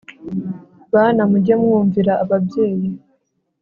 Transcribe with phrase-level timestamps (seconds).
[0.93, 2.89] Bana mujye mwumvira ababyeyi